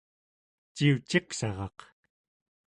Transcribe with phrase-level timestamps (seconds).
[0.75, 1.79] ciuciqsaraq